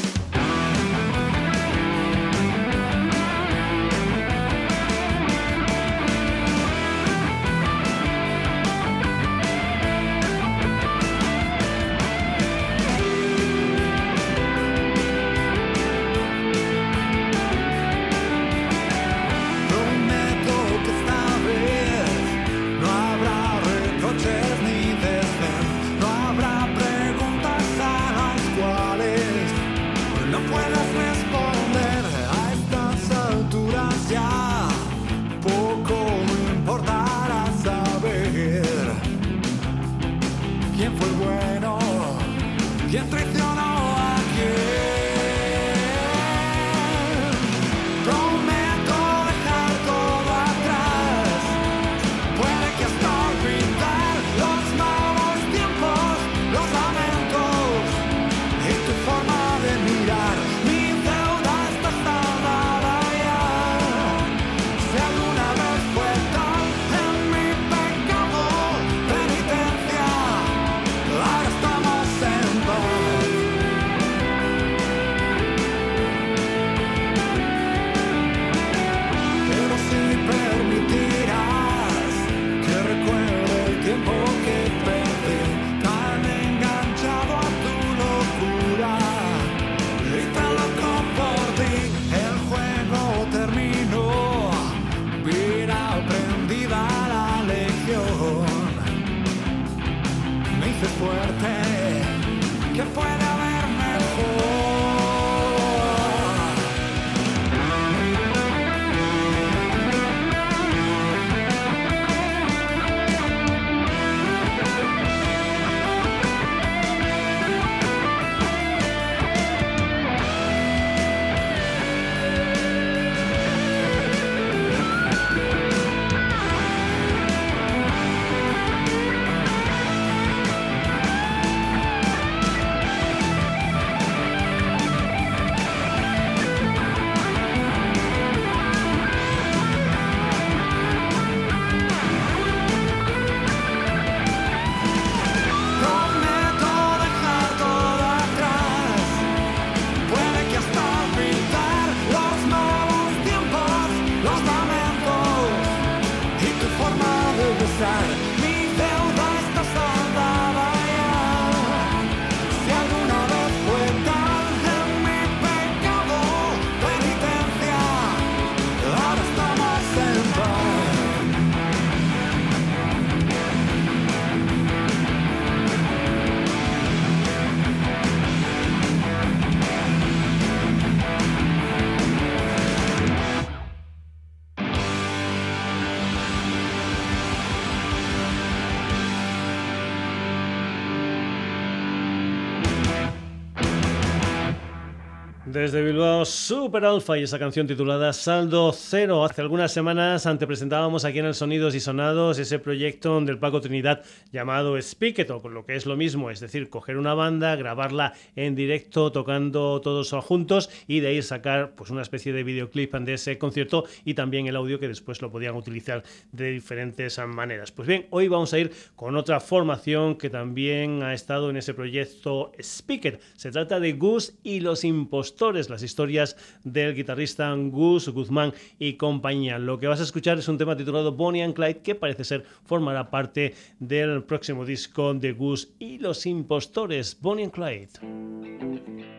Super 196.53 196.85
Alfa 196.85 197.17
y 197.17 197.23
esa 197.23 197.39
canción 197.39 197.65
titulada 197.65 198.13
Saldo 198.13 198.71
Cero. 198.73 199.25
Hace 199.25 199.41
algunas 199.41 199.73
semanas 199.73 200.27
ante 200.27 200.45
presentábamos 200.45 201.03
aquí 201.03 201.17
en 201.17 201.25
el 201.25 201.33
Sonidos 201.33 201.73
y 201.73 201.79
Sonados 201.79 202.37
ese 202.37 202.59
proyecto 202.59 203.19
del 203.21 203.39
Paco 203.39 203.59
Trinidad 203.59 204.03
llamado 204.31 204.79
Speak 204.79 205.17
It, 205.17 205.31
o 205.31 205.49
lo 205.49 205.65
que 205.65 205.75
es 205.75 205.87
lo 205.87 205.97
mismo, 205.97 206.29
es 206.29 206.39
decir, 206.41 206.69
coger 206.69 206.97
una 206.97 207.15
banda, 207.15 207.55
grabarla 207.55 208.13
en 208.35 208.53
directo, 208.53 209.11
tocando 209.11 209.81
todos 209.81 210.11
juntos 210.23 210.69
y 210.85 210.99
de 210.99 211.07
ahí 211.07 211.21
sacar 211.23 211.73
pues 211.73 211.89
una 211.89 212.03
especie 212.03 212.33
de 212.33 212.43
videoclip 212.43 212.93
de 212.93 213.15
ese 213.15 213.39
concierto 213.39 213.85
y 214.05 214.13
también 214.13 214.45
el 214.45 214.55
audio 214.55 214.79
que 214.79 214.87
después 214.87 215.23
lo 215.23 215.31
podían 215.31 215.55
utilizar 215.55 216.03
de 216.31 216.51
diferentes 216.51 217.17
maneras. 217.17 217.71
Pues 217.71 217.87
bien, 217.87 218.05
hoy 218.11 218.27
vamos 218.27 218.53
a 218.53 218.59
ir 218.59 218.71
con 218.95 219.15
otra 219.15 219.39
formación 219.39 220.19
que 220.19 220.29
también 220.29 221.01
ha 221.01 221.15
estado 221.15 221.49
en 221.49 221.57
ese 221.57 221.73
proyecto 221.73 222.51
Speaker. 222.59 223.19
Se 223.35 223.49
trata 223.49 223.79
de 223.79 223.93
Gus 223.93 224.35
y 224.43 224.59
los 224.59 224.83
impostores, 224.83 225.71
las 225.71 225.81
historias 225.81 226.37
del 226.63 226.95
guitarrista 226.95 227.53
Gus 227.53 228.09
Guzmán 228.09 228.53
y 228.79 228.93
compañía. 228.93 229.59
Lo 229.59 229.79
que 229.79 229.87
vas 229.87 229.99
a 229.99 230.03
escuchar 230.03 230.37
es 230.37 230.47
un 230.47 230.57
tema 230.57 230.75
titulado 230.75 231.11
Bonnie 231.13 231.43
and 231.43 231.53
Clyde 231.53 231.81
que 231.81 231.95
parece 231.95 232.23
ser 232.23 232.45
formará 232.65 233.09
parte 233.09 233.53
del 233.79 234.23
próximo 234.23 234.65
disco 234.65 235.13
de 235.13 235.31
Gus 235.33 235.73
y 235.79 235.97
los 235.99 236.25
impostores, 236.25 237.17
Bonnie 237.21 237.45
and 237.45 237.53
Clyde. 237.53 239.12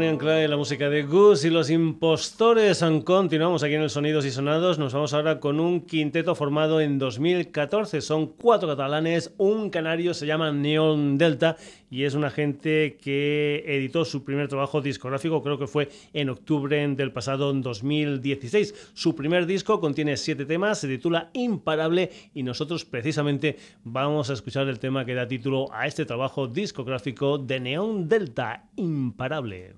Bonnie 0.00 0.16
Clyde, 0.16 0.48
la 0.48 0.56
música 0.56 0.88
de 0.88 1.02
Goose 1.02 1.48
y 1.48 1.50
los 1.50 1.68
impostores. 1.68 2.82
Continuamos 3.04 3.62
aquí 3.62 3.74
en 3.74 3.82
el 3.82 3.90
Sonidos 3.90 4.24
y 4.24 4.30
Sonados. 4.30 4.78
Nos 4.78 4.94
vamos 4.94 5.12
ahora 5.12 5.40
con 5.40 5.60
un 5.60 5.82
quinteto 5.82 6.34
formado 6.34 6.80
en 6.80 6.98
2014. 6.98 8.00
Son 8.00 8.28
cuatro 8.28 8.66
catalanes, 8.66 9.34
un 9.36 9.68
canario, 9.68 10.14
se 10.14 10.24
llama 10.24 10.52
Neon 10.52 11.18
Delta 11.18 11.58
y 11.90 12.04
es 12.04 12.14
una 12.14 12.30
gente 12.30 12.96
que 13.02 13.64
editó 13.66 14.04
su 14.04 14.24
primer 14.24 14.48
trabajo 14.48 14.80
discográfico, 14.80 15.42
creo 15.42 15.58
que 15.58 15.66
fue 15.66 15.90
en 16.14 16.30
octubre 16.30 16.86
del 16.88 17.12
pasado 17.12 17.52
2016. 17.52 18.92
Su 18.94 19.14
primer 19.14 19.44
disco 19.44 19.80
contiene 19.80 20.16
siete 20.16 20.46
temas, 20.46 20.78
se 20.78 20.88
titula 20.88 21.30
Imparable 21.34 22.10
y 22.32 22.44
nosotros 22.44 22.84
precisamente 22.84 23.58
vamos 23.84 24.30
a 24.30 24.34
escuchar 24.34 24.68
el 24.68 24.78
tema 24.78 25.04
que 25.04 25.14
da 25.14 25.26
título 25.26 25.66
a 25.72 25.86
este 25.86 26.06
trabajo 26.06 26.46
discográfico 26.46 27.36
de 27.36 27.60
Neon 27.60 28.08
Delta, 28.08 28.70
Imparable. 28.76 29.74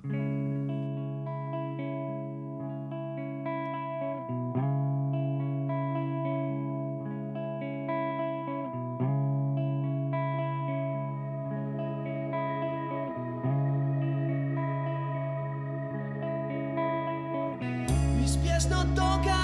Spiesz 18.33 18.67
no 18.71 18.85
toga 18.95 19.42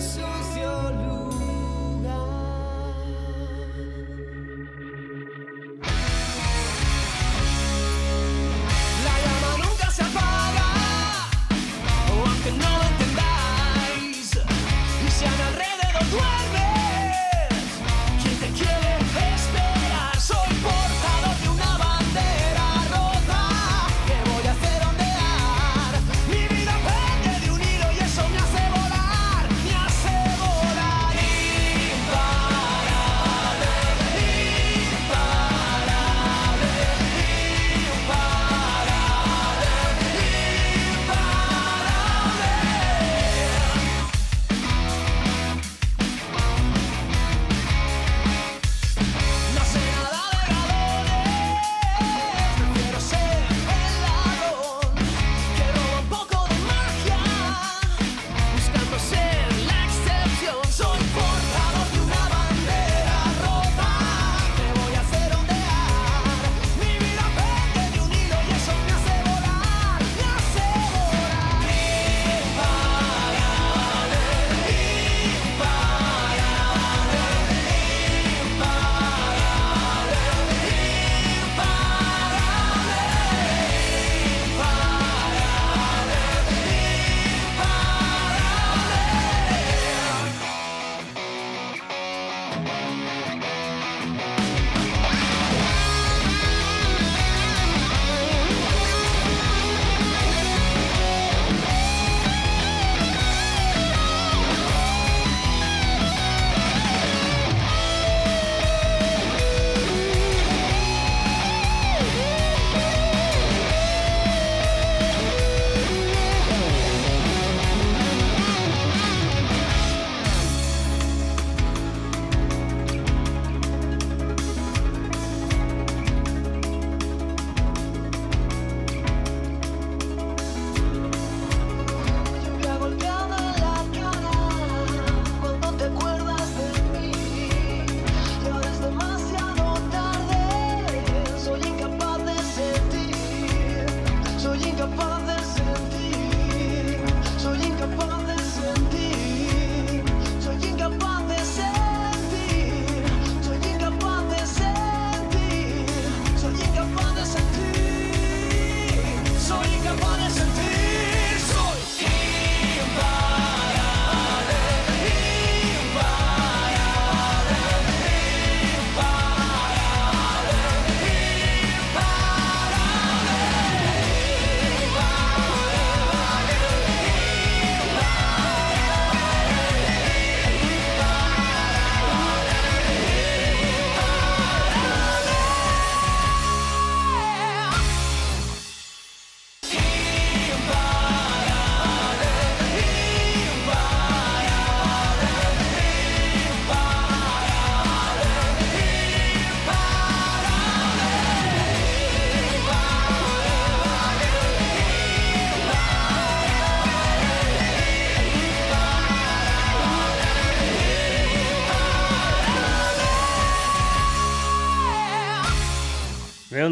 en 0.00 0.39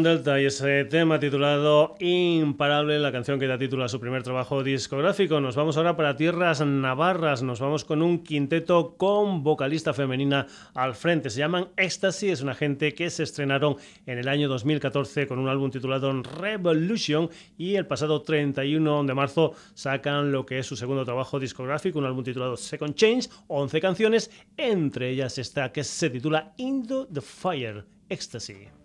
Delta 0.03 0.39
y 0.39 0.45
ese 0.45 0.85
tema 0.85 1.19
titulado 1.19 1.95
Imparable, 1.99 2.99
la 2.99 3.11
canción 3.11 3.39
que 3.39 3.47
da 3.47 3.57
título 3.57 3.83
a 3.83 3.89
su 3.89 3.99
primer 3.99 4.23
trabajo 4.23 4.63
discográfico. 4.63 5.41
Nos 5.41 5.55
vamos 5.55 5.77
ahora 5.77 5.95
para 5.95 6.15
tierras 6.15 6.61
navarras, 6.65 7.43
nos 7.43 7.59
vamos 7.59 7.85
con 7.85 8.01
un 8.01 8.23
quinteto 8.23 8.95
con 8.97 9.43
vocalista 9.43 9.93
femenina 9.93 10.47
al 10.73 10.95
frente. 10.95 11.29
Se 11.29 11.39
llaman 11.39 11.69
Ecstasy, 11.75 12.29
es 12.29 12.41
una 12.41 12.55
gente 12.55 12.93
que 12.93 13.09
se 13.09 13.23
estrenaron 13.23 13.75
en 14.05 14.17
el 14.17 14.27
año 14.27 14.47
2014 14.47 15.27
con 15.27 15.39
un 15.39 15.49
álbum 15.49 15.71
titulado 15.71 16.11
Revolution 16.23 17.29
y 17.57 17.75
el 17.75 17.85
pasado 17.85 18.21
31 18.21 19.03
de 19.03 19.13
marzo 19.13 19.53
sacan 19.73 20.31
lo 20.31 20.45
que 20.45 20.59
es 20.59 20.65
su 20.65 20.75
segundo 20.75 21.03
trabajo 21.03 21.39
discográfico, 21.39 21.99
un 21.99 22.05
álbum 22.05 22.23
titulado 22.23 22.55
Second 22.57 22.95
Change, 22.95 23.29
11 23.47 23.81
canciones, 23.81 24.31
entre 24.55 25.09
ellas 25.09 25.37
esta 25.37 25.71
que 25.71 25.83
se 25.83 26.09
titula 26.09 26.53
Into 26.57 27.07
the 27.07 27.21
Fire, 27.21 27.85
Ecstasy. 28.07 28.78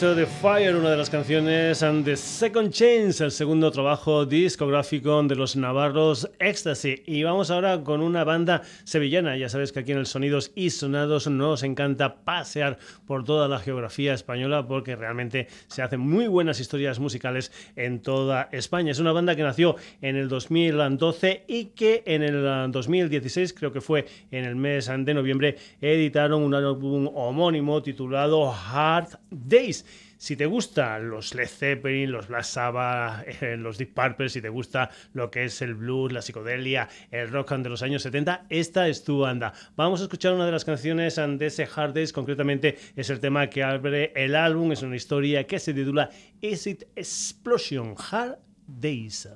Into 0.00 0.14
the 0.14 0.26
Fire, 0.40 0.74
una 0.74 0.92
de 0.92 0.96
las 0.96 1.10
canciones 1.10 1.82
and 1.82 2.02
The 2.02 2.16
Second 2.16 2.70
Chance, 2.70 3.22
el 3.22 3.30
segundo 3.30 3.70
trabajo 3.70 4.24
discográfico 4.24 5.22
de 5.24 5.36
los 5.36 5.54
navarros 5.54 6.30
Ecstasy. 6.38 7.02
Y 7.04 7.24
vamos 7.24 7.50
ahora 7.50 7.84
con 7.84 8.00
una 8.00 8.24
banda 8.24 8.62
sevillana. 8.84 9.36
Ya 9.36 9.50
sabes 9.50 9.70
que 9.70 9.80
aquí 9.80 9.92
en 9.92 9.98
el 9.98 10.06
Sonidos 10.06 10.50
y 10.54 10.70
Sonados 10.70 11.26
nos 11.28 11.62
encanta 11.62 12.24
pasear 12.24 12.78
por 13.06 13.24
toda 13.24 13.48
la 13.48 13.58
geografía 13.58 14.14
española 14.14 14.66
porque 14.66 14.96
realmente 14.96 15.46
se 15.66 15.82
hacen 15.82 16.00
muy 16.00 16.26
buenas 16.26 16.58
historias 16.58 17.00
musicales 17.00 17.52
en 17.76 18.00
toda 18.00 18.48
España. 18.50 18.92
Es 18.92 18.98
una 18.98 19.12
banda 19.12 19.36
que 19.36 19.42
nació 19.42 19.76
en 20.00 20.16
el 20.16 20.30
2012 20.30 21.44
y 21.48 21.66
que 21.66 22.02
en 22.06 22.22
el 22.22 22.72
2016, 22.72 23.52
creo 23.52 23.72
que 23.72 23.82
fue 23.82 24.06
en 24.30 24.46
el 24.46 24.56
mes 24.56 24.86
de 24.86 25.12
noviembre, 25.12 25.58
editaron 25.82 26.42
un 26.42 26.54
álbum 26.54 27.10
homónimo 27.14 27.82
titulado 27.82 28.50
Hard 28.50 29.18
Days. 29.30 29.84
Si 30.20 30.36
te 30.36 30.44
gusta 30.44 30.98
los 30.98 31.34
Led 31.34 31.48
Zeppelin, 31.48 32.12
los 32.12 32.28
Black 32.28 32.44
Sabbath, 32.44 33.26
eh, 33.42 33.56
los 33.56 33.78
Deep 33.78 33.94
Purple, 33.94 34.28
si 34.28 34.42
te 34.42 34.50
gusta 34.50 34.90
lo 35.14 35.30
que 35.30 35.44
es 35.44 35.62
el 35.62 35.74
blues, 35.74 36.12
la 36.12 36.20
psicodelia, 36.20 36.90
el 37.10 37.30
rock 37.30 37.52
de 37.52 37.70
los 37.70 37.82
años 37.82 38.02
70, 38.02 38.44
esta 38.50 38.86
es 38.86 39.02
tu 39.02 39.20
banda. 39.20 39.54
Vamos 39.76 40.00
a 40.00 40.02
escuchar 40.02 40.34
una 40.34 40.44
de 40.44 40.52
las 40.52 40.66
canciones 40.66 41.16
de 41.16 41.46
ese 41.46 41.66
Hard 41.74 41.94
Days, 41.94 42.12
concretamente 42.12 42.76
es 42.96 43.08
el 43.08 43.18
tema 43.18 43.48
que 43.48 43.62
abre 43.62 44.12
el 44.14 44.36
álbum, 44.36 44.72
es 44.72 44.82
una 44.82 44.96
historia 44.96 45.46
que 45.46 45.58
se 45.58 45.72
titula 45.72 46.10
Is 46.42 46.66
It 46.66 46.82
Explosion 46.96 47.94
Hard 48.10 48.40
Days. 48.66 49.26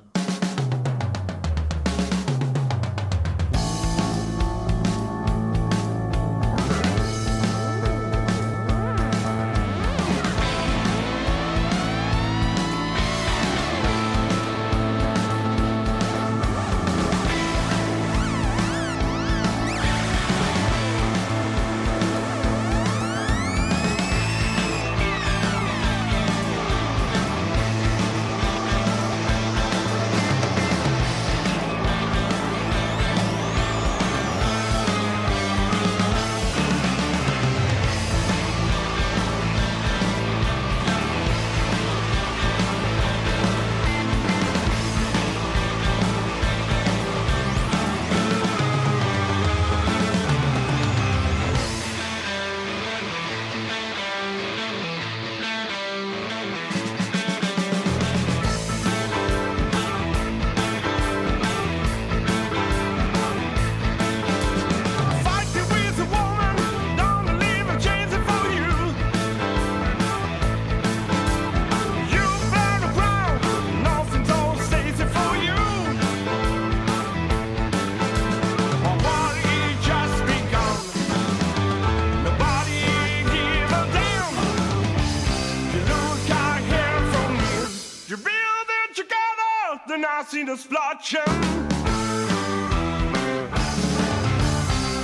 Splotching. 90.65 91.21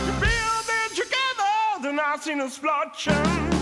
You 0.06 0.12
build 0.18 0.68
it 0.80 0.92
together, 0.94 1.82
then 1.82 2.00
I 2.00 2.16
seen 2.18 2.40
a 2.40 2.48
splotching. 2.48 3.59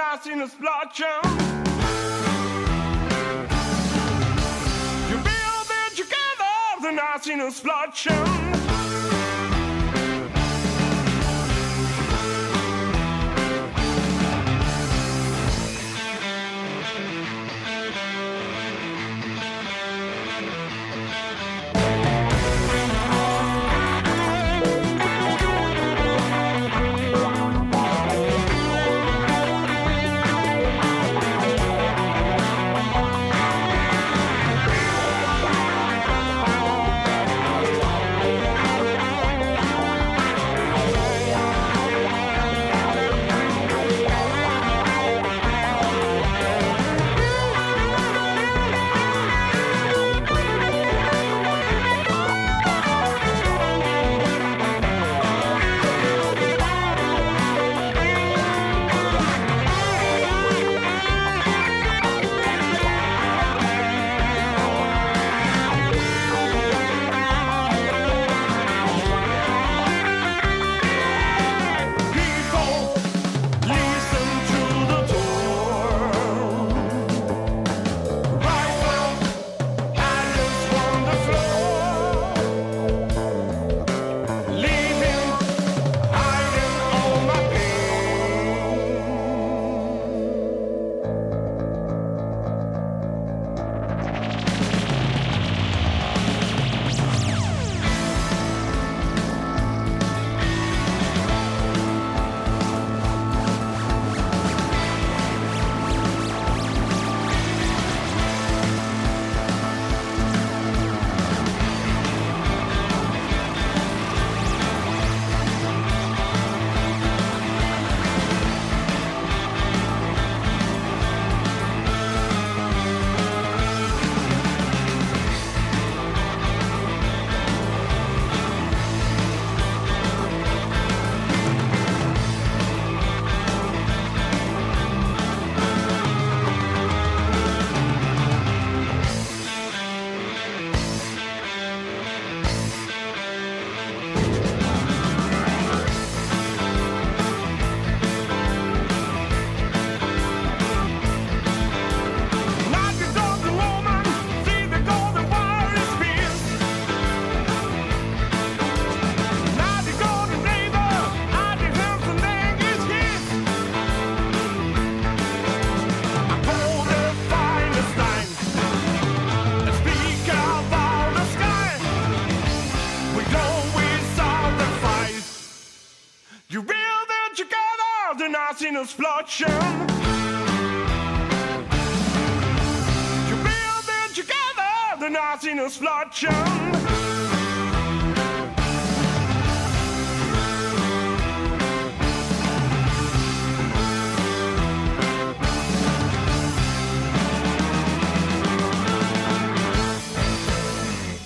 Together, 0.00 0.16
then 0.16 0.18
I 0.18 0.18
seen 0.22 0.40
a 0.40 0.48
splotching. 0.48 1.06
You 5.10 5.16
build 5.16 5.70
it 5.86 5.96
together, 5.96 6.54
then 6.82 6.98
I 6.98 7.18
seen 7.20 7.40
a 7.40 7.50
splotching. 7.50 8.49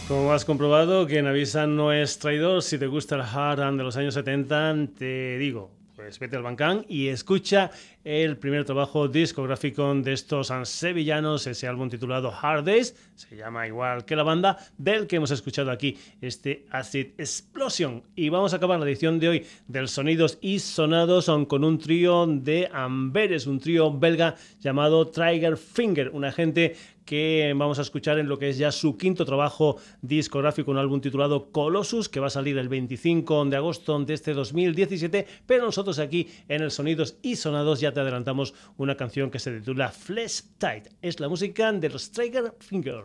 Como 0.09 0.33
has 0.33 0.45
comprobado, 0.45 1.07
quien 1.07 1.27
avisa 1.27 1.67
no 1.67 1.93
es 1.93 2.19
traidor. 2.19 2.63
Si 2.63 2.79
te 2.79 2.87
gusta 2.87 3.17
el 3.17 3.23
hard 3.23 3.77
de 3.77 3.83
los 3.83 3.97
años 3.97 4.15
70, 4.15 4.95
te 4.99 5.39
digo, 5.39 5.74
pues 6.05 6.19
vete 6.19 6.37
al 6.37 6.43
Bancán 6.43 6.85
y 6.87 7.09
escucha 7.09 7.71
el 8.05 8.37
primer 8.37 8.67
trabajo 8.67 9.09
discográfico 9.09 9.95
de 9.95 10.13
estos 10.13 10.53
sevillanos, 10.65 11.47
ese 11.47 11.67
álbum 11.67 11.89
titulado 11.89 12.31
Hard 12.31 12.65
Days, 12.65 12.95
se 13.15 13.35
llama 13.35 13.67
igual 13.67 14.05
que 14.05 14.15
la 14.15 14.23
banda, 14.23 14.59
del 14.77 15.07
que 15.07 15.17
hemos 15.17 15.31
escuchado 15.31 15.71
aquí, 15.71 15.97
este 16.21 16.67
Acid 16.71 17.07
Explosion. 17.17 18.03
Y 18.15 18.29
vamos 18.29 18.53
a 18.53 18.57
acabar 18.57 18.79
la 18.79 18.85
edición 18.85 19.19
de 19.19 19.29
hoy 19.31 19.47
del 19.67 19.89
Sonidos 19.89 20.37
y 20.43 20.59
Sonados 20.59 21.31
con 21.49 21.65
un 21.65 21.79
trío 21.79 22.27
de 22.27 22.69
Amberes, 22.71 23.47
un 23.47 23.59
trío 23.59 23.91
belga 23.91 24.35
llamado 24.61 25.09
Trigger 25.09 25.57
Finger, 25.57 26.11
una 26.11 26.33
gente 26.33 26.77
que 27.05 27.53
vamos 27.57 27.79
a 27.79 27.83
escuchar 27.83 28.19
en 28.19 28.29
lo 28.29 28.39
que 28.39 28.49
es 28.49 28.59
ya 28.59 28.73
su 28.73 28.97
quinto 28.97 29.25
trabajo 29.25 29.77
discográfico, 30.03 30.71
un 30.71 30.79
álbum 30.79 31.01
titulado 31.01 31.51
Colossus, 31.51 32.09
que 32.09 32.21
va 32.21 32.29
a 32.29 32.31
salir 32.31 32.59
el 32.59 32.69
25 32.69 33.45
de 33.47 33.57
agosto 33.57 33.99
de 33.99 34.15
este 34.15 34.33
2017, 34.35 35.27
pero 35.47 35.65
nosotros 35.65 35.99
aquí 35.99 36.29
en 36.49 36.63
el 36.63 36.71
Sonidos 36.71 37.17
y 37.23 37.37
Sonados 37.37 37.81
ya 37.81 37.93
te 37.93 38.01
adelantamos 38.01 38.55
una 38.77 38.97
canción 38.97 39.31
que 39.31 39.39
se 39.39 39.59
titula 39.59 39.91
Flesh 39.91 40.43
Tight. 40.59 40.89
Es 41.03 41.21
la 41.21 41.29
música 41.29 41.73
de 41.73 41.89
los 41.89 42.11
Trigger 42.11 42.55
Finger. 42.61 43.05